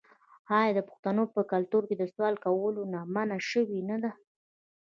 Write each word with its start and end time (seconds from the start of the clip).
آیا 0.57 0.71
د 0.75 0.79
پښتنو 0.89 1.23
په 1.35 1.41
کلتور 1.51 1.83
کې 1.89 1.95
د 1.97 2.03
سوال 2.13 2.35
کولو 2.45 2.81
نه 2.93 2.99
منع 3.13 3.39
شوې 3.51 3.79
نه 3.89 3.97
ده؟ 4.03 4.11